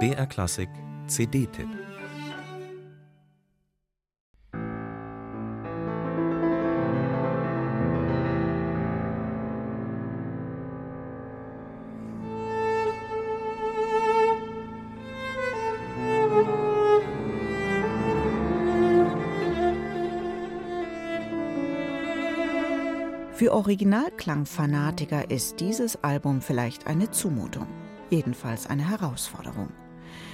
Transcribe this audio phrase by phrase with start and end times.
[0.00, 0.68] BR Klassik
[1.06, 1.68] CD-Tipp
[23.34, 27.66] Für Originalklangfanatiker ist dieses Album vielleicht eine Zumutung,
[28.10, 29.68] jedenfalls eine Herausforderung.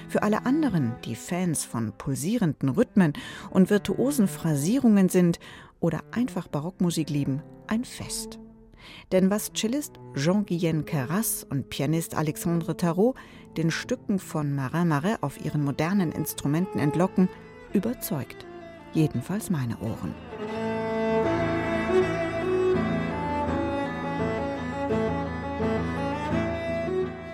[0.08, 3.12] Für alle anderen, die Fans von pulsierenden Rhythmen
[3.50, 5.38] und virtuosen Phrasierungen sind
[5.78, 8.38] oder einfach Barockmusik lieben, ein Fest.
[9.12, 13.16] Denn was Cellist Jean-Guyen Carras und Pianist Alexandre Tarot
[13.56, 17.28] den Stücken von Marin Marais auf ihren modernen Instrumenten entlocken,
[17.72, 18.46] überzeugt.
[18.92, 20.14] Jedenfalls meine Ohren.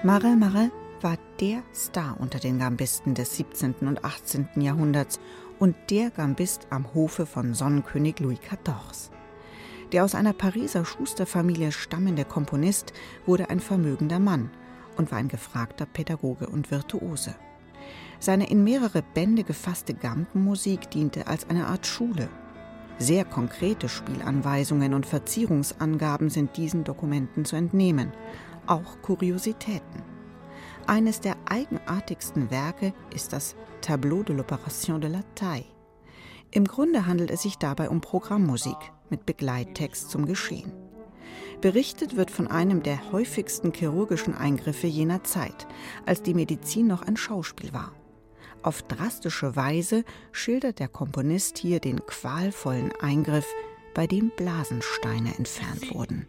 [0.06, 0.70] Marin Marais
[1.00, 3.74] war der Star unter den Gambisten des 17.
[3.80, 4.46] und 18.
[4.54, 5.18] Jahrhunderts
[5.58, 9.10] und der Gambist am Hofe von Sonnenkönig Louis XIV.
[9.90, 12.92] Der aus einer Pariser Schusterfamilie stammende Komponist
[13.26, 14.52] wurde ein vermögender Mann
[14.96, 17.34] und war ein gefragter Pädagoge und Virtuose.
[18.20, 22.28] Seine in mehrere Bände gefasste Gampenmusik diente als eine Art Schule.
[22.98, 28.12] Sehr konkrete Spielanweisungen und Verzierungsangaben sind diesen Dokumenten zu entnehmen
[28.66, 30.02] auch Kuriositäten.
[30.86, 35.64] Eines der eigenartigsten Werke ist das Tableau de l'Opération de la Taille.
[36.52, 38.76] Im Grunde handelt es sich dabei um Programmmusik
[39.10, 40.72] mit Begleittext zum Geschehen.
[41.60, 45.66] Berichtet wird von einem der häufigsten chirurgischen Eingriffe jener Zeit,
[46.04, 47.92] als die Medizin noch ein Schauspiel war.
[48.62, 53.46] Auf drastische Weise schildert der Komponist hier den qualvollen Eingriff,
[53.94, 56.26] bei dem Blasensteine entfernt wurden.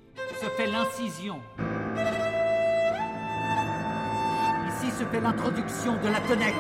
[4.80, 6.54] Ici se fait l'introduction de la tonnette.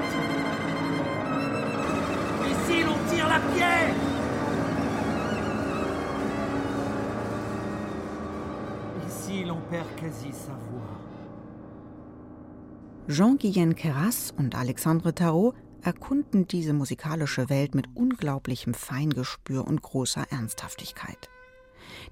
[2.49, 3.93] Ici, l'on tire la pierre.
[9.07, 11.16] Ici, l'on perd quasi sa voix.
[13.09, 21.29] Jean-Guyen Keras und Alexandre Tarot erkunden diese musikalische Welt mit unglaublichem Feingespür und großer Ernsthaftigkeit.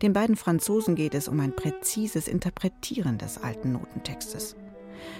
[0.01, 4.55] Den beiden Franzosen geht es um ein präzises Interpretieren des alten Notentextes.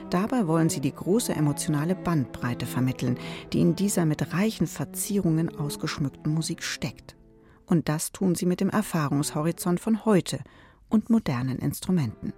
[0.10, 3.18] Dabei wollen sie die große emotionale Bandbreite vermitteln,
[3.52, 7.18] die in dieser mit reichen Verzierungen ausgeschmückten Musik steckt.
[7.66, 10.40] Und das tun sie mit dem Erfahrungshorizont von heute
[10.88, 12.32] und modernen Instrumenten.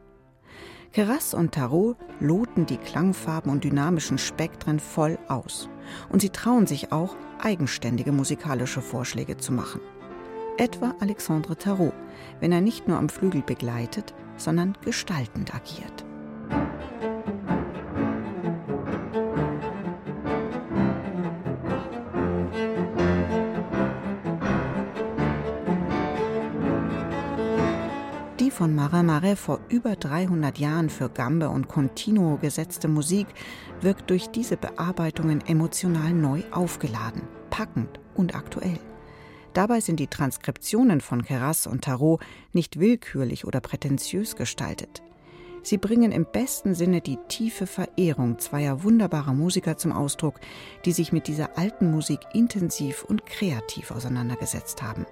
[0.97, 5.69] Keras und Tarot loten die Klangfarben und dynamischen Spektren voll aus.
[6.09, 9.79] Und sie trauen sich auch, eigenständige musikalische Vorschläge zu machen.
[10.57, 11.93] Etwa Alexandre Tarot,
[12.39, 16.06] wenn er nicht nur am Flügel begleitet, sondern gestaltend agiert.
[28.57, 33.27] Von Marin Marais vor über 300 Jahren für Gambe und Continuo gesetzte Musik
[33.81, 38.79] wirkt durch diese Bearbeitungen emotional neu aufgeladen, packend und aktuell.
[39.53, 42.19] Dabei sind die Transkriptionen von Keras und Tarot
[42.51, 45.03] nicht willkürlich oder prätentiös gestaltet.
[45.61, 50.39] Sie bringen im besten Sinne die tiefe Verehrung zweier wunderbarer Musiker zum Ausdruck,
[50.83, 55.05] die sich mit dieser alten Musik intensiv und kreativ auseinandergesetzt haben.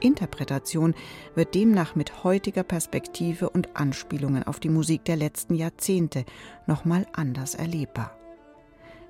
[0.00, 0.94] Interpretation
[1.34, 6.24] wird demnach mit heutiger Perspektive und Anspielungen auf die Musik der letzten Jahrzehnte
[6.66, 8.16] nochmal anders erlebbar.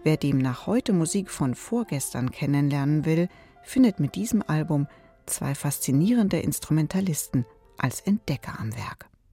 [0.04, 3.28] Wer demnach heute Musik von vorgestern kennenlernen will,
[3.62, 4.86] findet mit diesem Album
[5.26, 7.44] zwei faszinierende Instrumentalisten
[7.76, 9.07] als Entdecker am Werk.